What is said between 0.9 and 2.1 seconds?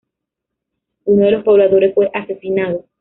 Uno de los pobladores fue